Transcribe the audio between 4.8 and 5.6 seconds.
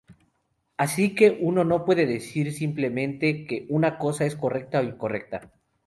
incorrecta.